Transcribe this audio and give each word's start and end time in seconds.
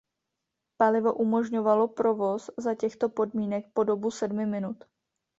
Palivo 0.77 1.13
umožňovalo 1.13 1.87
provoz 1.87 2.51
za 2.57 2.75
těchto 2.75 3.09
podmínek 3.09 3.65
po 3.73 3.83
dobu 3.83 4.11
sedmi 4.11 4.45
minut. 4.45 4.83